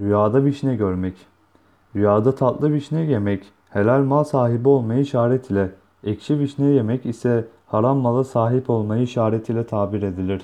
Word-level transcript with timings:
Rüyada 0.00 0.44
vişne 0.44 0.76
görmek. 0.76 1.14
Rüyada 1.96 2.34
tatlı 2.34 2.72
vişne 2.72 3.00
yemek 3.00 3.44
helal 3.70 4.02
mal 4.02 4.24
sahibi 4.24 4.68
olmayı 4.68 5.00
işaret 5.00 5.50
ile, 5.50 5.70
ekşi 6.04 6.38
vişne 6.38 6.66
yemek 6.66 7.06
ise 7.06 7.48
haram 7.66 7.98
mala 7.98 8.24
sahip 8.24 8.70
olmayı 8.70 9.02
işaret 9.02 9.48
ile 9.48 9.66
tabir 9.66 10.02
edilir. 10.02 10.42